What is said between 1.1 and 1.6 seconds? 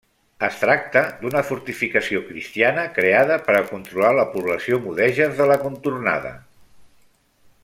d'una